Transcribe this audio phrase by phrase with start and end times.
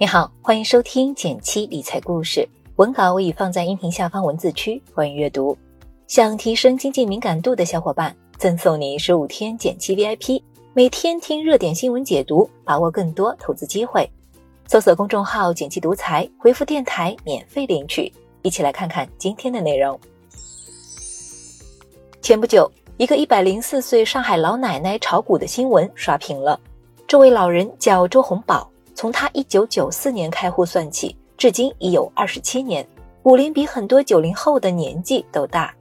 [0.00, 2.48] 你好，欢迎收听减七理财故事。
[2.76, 5.54] 文稿我已放在音频下方文字区，欢迎阅读。
[6.06, 10.42] 想提升经济敏感度的小伙伴，赠送你十五天减七 VIP，
[10.72, 14.10] 每天听热点新闻解读，把握更多投资机会。
[14.66, 18.10] 搜索公众号“减七独裁，回复“电台”免费领取。
[18.40, 20.00] 一起来看看今天的内容。
[22.22, 26.58] 前不久，一个一百零四岁上海老奶奶炒股的新闻刷屏了。
[27.06, 28.69] 这位老人叫周红宝。
[29.00, 32.86] 从他一九九四年开户算起，至今已有二十七年，
[33.22, 35.74] 股龄比很多九零后的年纪都大。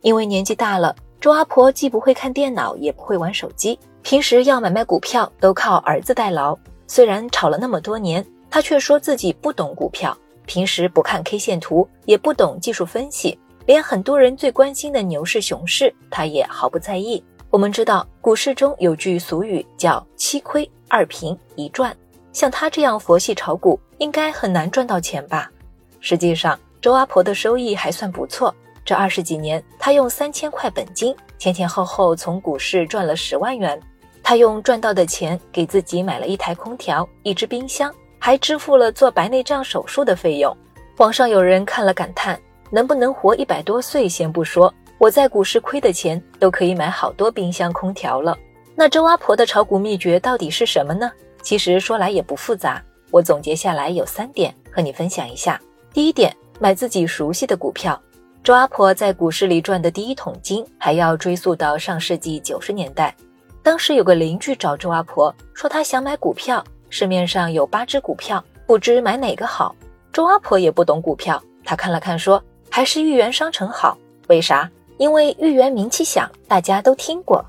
[0.00, 6.58] 因为年纪大了，周阿婆既不会看电脑，也不会玩手机，平时要买卖股票都靠儿子代劳。
[6.88, 17.22] 虽然炒了那么多年，他却说自己不懂股票，平时不看 K 线图，也不懂技术分析，连很多人最关心的牛市、熊市，他也毫不在意。
[17.50, 21.96] 我们知道，股市中有句俗语叫“七亏二平一赚”。
[22.38, 25.50] 像他这样佛系炒股，应该很难赚到钱吧？
[25.98, 28.54] 实际上，周阿婆的收益还算不错。
[28.84, 33.76] 这二十几年，她用三千块本金，前前后后从股市赚了十万元。
[34.22, 40.56] 她用赚到的钱给自己买了一台空调、一只冰箱，还支付了做白内障手术的费用。
[40.98, 42.40] 网上有人看了感叹：
[42.70, 48.38] 能不能活一百多岁先不说，我在股市亏的钱都可以买好多冰箱、空调了。
[48.76, 51.10] 那周阿婆的炒股秘诀到底是什么呢？
[51.42, 55.60] 其实说来也不复杂，我总结下来有三点和你分享一下。
[55.92, 58.00] 第一点，买自己熟悉的股票。
[58.44, 63.14] 周阿婆在股市里赚的第一桶金，还要追溯到上世纪九十年代。
[63.62, 69.74] 当时有个邻居找周阿婆，说他想买股票，市面上有八只股票，不知买哪个好。
[70.12, 73.98] 周阿婆也不懂股票，她看了看，说还是豫园商城好。
[74.28, 74.70] 为啥？
[74.96, 77.44] 因为豫园名气响，大家都听过。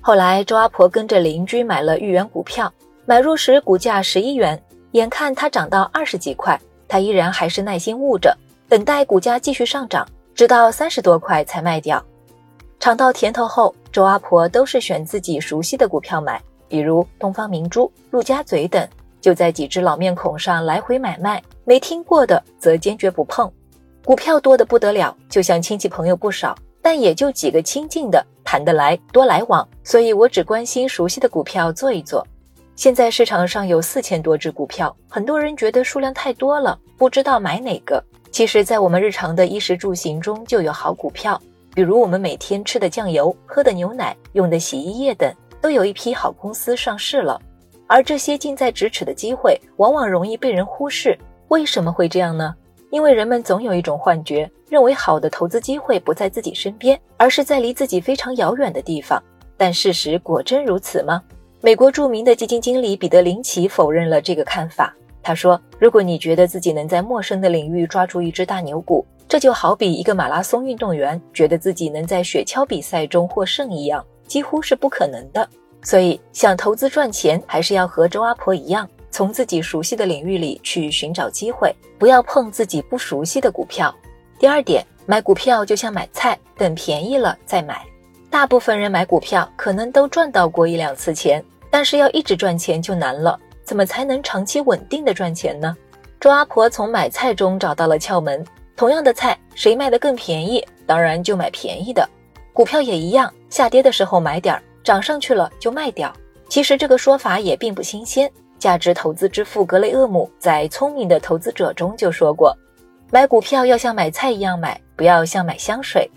[0.00, 2.72] 后来周阿婆跟着邻居买了豫园股票。
[3.04, 4.60] 买入时股价十一元，
[4.92, 8.36] 眼看它涨到二十几块，他依然还是耐心捂着，
[8.68, 12.02] 等待股价继续上涨，直到三十多块才卖掉。
[12.78, 18.88] 尝到甜头后，周阿婆都是选自己熟悉的股票买，比如东方明珠、陆家嘴等，
[19.20, 21.42] 就在几只老面孔上来回买卖。
[21.64, 23.50] 没听过的则坚决不碰。
[24.04, 32.26] 股票多得不得了，就像亲戚朋友不少，但也就几个亲近的谈得来，多来往，所以我只关心熟悉的股票做一做。
[32.74, 38.02] 现在市场上有四千多只股票，很多人觉得数量太多了，不知道买哪个。
[38.30, 41.40] 其实，在我们日常的衣食住行中就有好股票，
[41.74, 47.40] 比如我们每天吃的酱油、喝的牛奶、用的洗衣液等，都有一批好公司上市了。
[47.86, 51.16] 而这些近在咫尺的机会，往往容易被人忽视。
[51.48, 52.54] 为什么会这样呢？
[52.90, 59.22] 因为人们总有一种幻觉，认为好的投资机会不在自己身边，而是在离自己非常遥远的地方。
[59.58, 61.22] 但事实果真如此吗？
[61.64, 64.92] 美国著名的基金经理彼得林奇否认了这个看法。
[65.22, 75.48] 他说：“如果你觉得自己能在陌生的领域抓住一只大牛股，这就好比一个马拉松运动员觉得自己能在雪橇比赛中获胜一样，几乎是不可能的。
[75.84, 83.94] 所以，想投资赚钱，还是要和周阿婆一样，从自己熟悉的领域里去寻找机会，不要碰自己不熟悉的股票。
[84.36, 87.86] 第二点，买股票就像买菜，等便宜了再买。
[88.28, 91.40] 大部分人买股票可能都赚到过一两次钱。”
[91.72, 95.74] 但是要一直赚钱就难了，怎么才能长期稳定的赚钱呢？
[96.20, 98.44] 周阿婆从买菜中找到了窍门。
[98.76, 102.06] 同样的菜，谁卖的更便宜，当然就买便宜的。
[102.52, 106.12] 股票也一样，下跌的时候买点儿，涨上去了就卖掉。
[106.50, 108.30] 其实这个说法也并不新鲜。
[108.58, 112.54] 价值投资之父格雷厄姆在《聪明的投资者》中就说过，
[113.10, 116.08] 买股票要像买菜一样买，不要像买香水。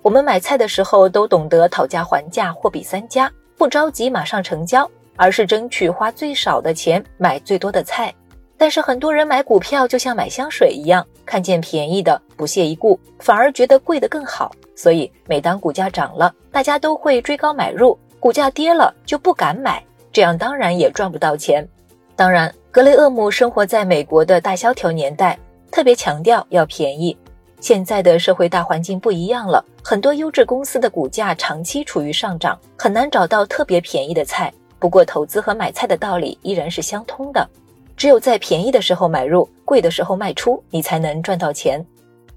[0.00, 3.30] 我们买菜的时候都懂得讨价还价，货比三家。
[3.64, 4.86] 不着急马上成交，
[5.16, 8.12] 而是争取花最少的钱买最多的菜。
[8.58, 14.52] 但是很多人买股票就像买香水一样，看见便宜的不屑一顾，反而觉得贵的更好。
[14.76, 19.82] 所以每当股价涨了，大家都会追高买入；股价跌了就不敢买，
[20.12, 21.66] 这样当然也赚不到钱。
[22.14, 25.38] 当然，格雷厄姆生活在美国的大萧条年代，
[25.70, 27.16] 特别强调要便宜。
[27.64, 34.52] 现在的社会大环境不一样了，很多优质公司的股价长期处于上涨，很难找到特别便宜的菜。
[34.78, 37.48] 不过，投资和买菜的道理依然是相通的，
[37.96, 41.82] 只有在便宜的时候买入，贵的时候卖出，你才能赚到钱。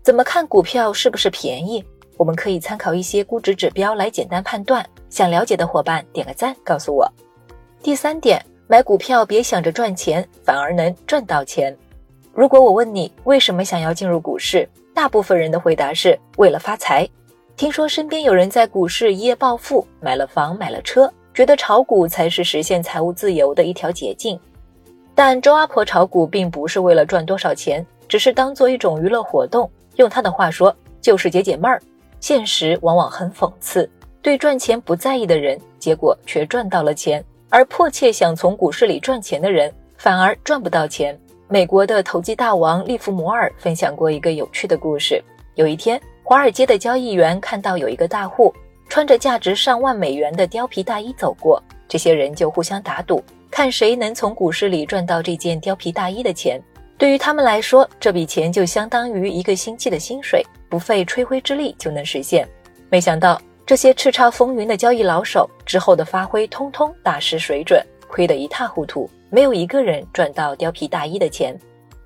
[0.01, 1.83] 怎么看股票是不是便宜？
[2.15, 4.85] 我们可以参考一些估值指标来简单判断。
[5.09, 7.05] 想了解的伙伴点个赞，告诉我。
[7.83, 11.75] 第三点，买股票别想着赚钱，反而能赚到钱。
[12.31, 14.65] 如果我问你为什么想要进入股市？
[14.97, 17.07] 大部分人的回答是为了发财。
[17.55, 24.39] 听说身边有人在股市一夜暴富，买了房，买了车，觉得炒股才是实现财务自由的一条捷径。
[25.13, 29.69] 但周阿婆炒股并不是为了赚多少钱，只是当做一种娱乐活动。
[29.97, 31.79] 用她的话说，就是解解闷儿。
[32.19, 33.87] 现实往往很讽刺，
[34.23, 37.21] 对赚钱不在意的人，结果却赚到了钱；
[37.51, 41.15] 而迫切想从股市里赚钱的人，反而赚不到钱。
[41.49, 45.23] 美国的投机大王利弗摩尔分享过一个有趣的故事：
[45.55, 48.53] 有一天，华尔街的交易员看到有一个大户
[48.89, 53.23] 穿着价值上万美元的貂皮大衣走过，这些人就互相打赌。
[53.49, 56.61] 看谁能从股市里赚到这件貂皮大衣的钱，
[56.97, 62.45] 对于他们来说，这笔钱就相当于一个星期的薪水，不费吹灰之力就能实现。
[62.89, 71.57] 没想到这些叱咤风云的交易老手之后的发挥，通通大失水准，亏得一塌糊涂，没有一个人赚到貂皮大衣的钱。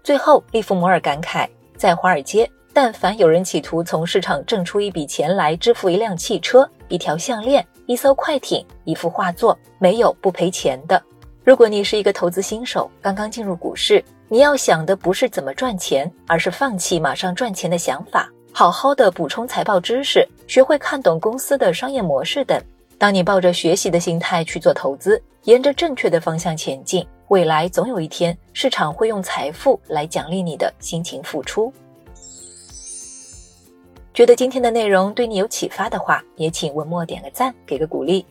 [0.03, 11.01] 最后，利弗摩尔感慨，在华尔街，但凡有人企图从市场挣出一笔钱来支付一辆汽车、一条项链、一艘快艇、一幅画作，没有不赔钱的。
[11.43, 22.59] 如果你是一个投资新手，刚刚进入股市，你要想的不是怎么赚钱，而是放弃马上赚钱的想法，好好的补充财报知识，学会看懂公司的商业模式等。
[23.01, 31.73] 当你抱着学习的心态去做投资，沿着正确的方向前进，未来总有一天，市场会用财富来奖励你的辛勤付出。
[34.13, 38.23] 觉得今天的内容对你有启发的话，也请文末点个赞，给个鼓励。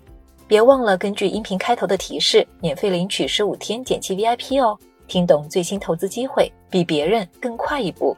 [0.46, 4.78] 别忘了根据音频开头的提示，免费领取十五天减期 VIP 哦！
[5.08, 8.16] 听懂最新投资机会，比别人更快一步。